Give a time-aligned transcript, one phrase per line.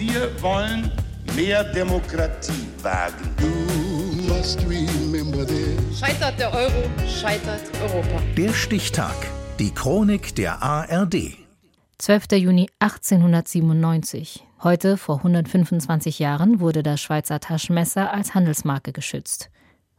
[0.00, 0.90] Wir wollen
[1.36, 3.36] mehr Demokratie wagen.
[5.94, 8.22] Scheitert der Euro, scheitert Europa.
[8.34, 9.14] Der Stichtag.
[9.58, 11.36] Die Chronik der ARD.
[11.98, 12.32] 12.
[12.32, 14.42] Juni 1897.
[14.62, 19.50] Heute, vor 125 Jahren, wurde das Schweizer Taschenmesser als Handelsmarke geschützt.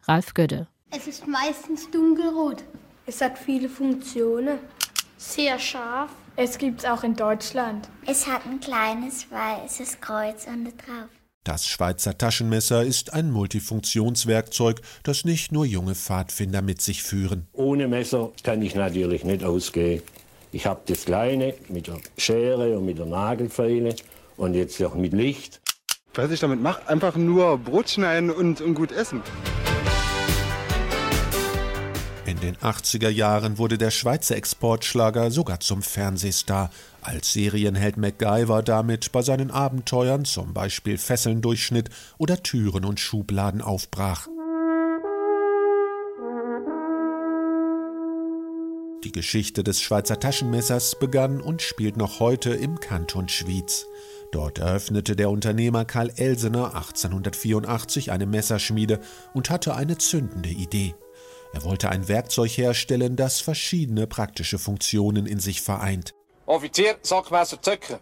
[0.07, 0.65] Ralf Gödde.
[0.89, 2.63] Es ist meistens dunkelrot.
[3.05, 4.57] Es hat viele Funktionen.
[5.17, 6.09] Sehr scharf.
[6.37, 7.89] Es gibt es auch in Deutschland.
[8.07, 11.09] Es hat ein kleines weißes Kreuz unten drauf.
[11.43, 17.47] Das Schweizer Taschenmesser ist ein Multifunktionswerkzeug, das nicht nur junge Pfadfinder mit sich führen.
[17.51, 20.03] Ohne Messer kann ich natürlich nicht ausgehen.
[20.51, 23.95] Ich habe das kleine mit der Schere und mit der Nagelfeile
[24.37, 25.59] und jetzt auch mit Licht.
[26.13, 29.21] Was ich damit mache, einfach nur Brot schneiden und, und gut essen.
[32.41, 36.71] In den 80er Jahren wurde der Schweizer Exportschlager sogar zum Fernsehstar,
[37.03, 43.61] als Serienheld MacGyver damit bei seinen Abenteuern zum Beispiel Fesseln durchschnitt oder Türen und Schubladen
[43.61, 44.27] aufbrach.
[49.03, 53.85] Die Geschichte des Schweizer Taschenmessers begann und spielt noch heute im Kanton Schwyz.
[54.31, 58.99] Dort eröffnete der Unternehmer Karl Elsener 1884 eine Messerschmiede
[59.35, 60.95] und hatte eine zündende Idee.
[61.53, 66.13] Er wollte ein Werkzeug herstellen, das verschiedene praktische Funktionen in sich vereint.
[66.45, 67.97] Offizier, Sackmesser zücken.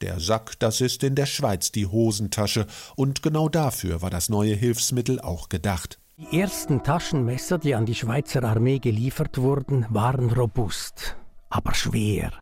[0.00, 4.54] Der Sack, das ist in der Schweiz die Hosentasche, und genau dafür war das neue
[4.54, 5.98] Hilfsmittel auch gedacht.
[6.18, 11.16] Die ersten Taschenmesser, die an die Schweizer Armee geliefert wurden, waren robust,
[11.48, 12.32] aber schwer.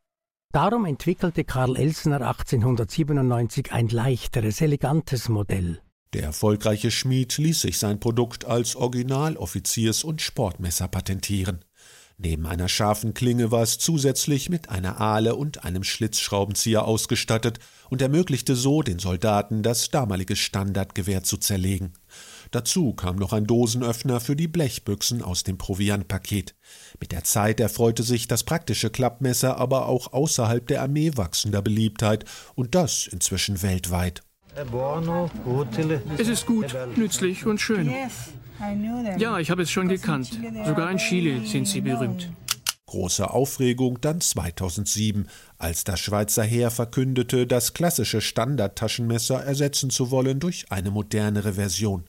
[0.53, 5.82] Darum entwickelte Karl Elsner 1897 ein leichteres, elegantes Modell.
[6.13, 11.65] Der erfolgreiche Schmied ließ sich sein Produkt als Original-Offiziers- und Sportmesser patentieren.
[12.19, 18.03] Neben einer scharfen Klinge war es zusätzlich mit einer Ahle und einem Schlitzschraubenzieher ausgestattet und
[18.03, 21.95] ermöglichte so den Soldaten das damalige Standardgewehr zu zerlegen.
[22.51, 26.55] Dazu kam noch ein Dosenöffner für die Blechbüchsen aus dem Proviantpaket.
[27.01, 32.27] Mit der Zeit erfreute sich das praktische Klappmesser aber auch außerhalb der Armee wachsender Beliebtheit
[32.55, 34.23] und das inzwischen weltweit.
[36.19, 37.91] Es ist gut, nützlich und schön.
[39.19, 40.39] Ja, ich habe es schon gekannt.
[40.67, 42.31] Sogar in Chile sind sie berühmt.
[42.87, 45.27] Große Aufregung dann 2007,
[45.57, 52.05] als das Schweizer Heer verkündete, das klassische Standardtaschenmesser ersetzen zu wollen durch eine modernere Version.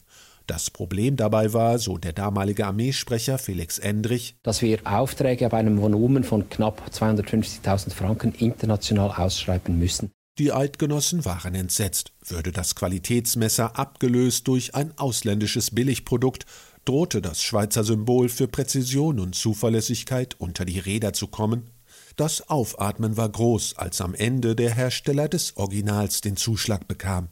[0.45, 5.81] Das Problem dabei war, so der damalige Armeesprecher Felix Endrich, dass wir Aufträge ab einem
[5.81, 10.11] Volumen von knapp 250.000 Franken international ausschreiben müssen.
[10.39, 12.11] Die Eidgenossen waren entsetzt.
[12.25, 16.47] Würde das Qualitätsmesser abgelöst durch ein ausländisches Billigprodukt,
[16.85, 21.69] drohte das Schweizer Symbol für Präzision und Zuverlässigkeit unter die Räder zu kommen.
[22.15, 27.29] Das Aufatmen war groß, als am Ende der Hersteller des Originals den Zuschlag bekam.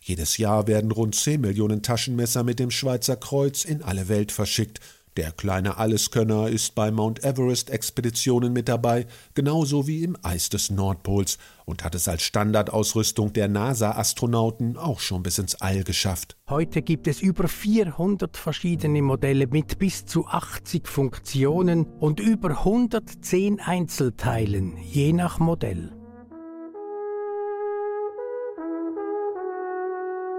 [0.00, 4.80] Jedes Jahr werden rund 10 Millionen Taschenmesser mit dem Schweizer Kreuz in alle Welt verschickt,
[5.18, 11.38] der kleine Alleskönner ist bei Mount Everest-Expeditionen mit dabei, genauso wie im Eis des Nordpols
[11.64, 16.36] und hat es als Standardausrüstung der NASA-Astronauten auch schon bis ins All geschafft.
[16.48, 23.58] Heute gibt es über 400 verschiedene Modelle mit bis zu 80 Funktionen und über 110
[23.58, 25.97] Einzelteilen, je nach Modell.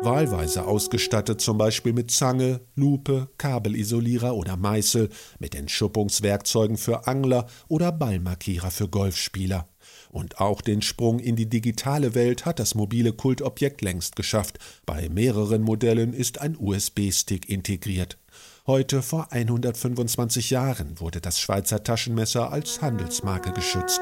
[0.02, 7.92] Wahlweise ausgestattet zum Beispiel mit Zange, Lupe, Kabelisolierer oder Meißel, mit Entschuppungswerkzeugen für Angler oder
[7.92, 9.68] Ballmarkierer für Golfspieler.
[10.10, 14.58] Und auch den Sprung in die digitale Welt hat das mobile Kultobjekt längst geschafft.
[14.86, 18.18] Bei mehreren Modellen ist ein USB-Stick integriert.
[18.66, 24.02] Heute vor 125 Jahren wurde das Schweizer Taschenmesser als Handelsmarke geschützt.